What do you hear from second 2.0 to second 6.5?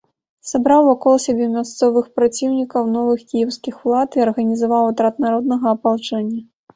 праціўнікаў новых кіеўскіх улад і арганізаваў атрад народнага апалчэння.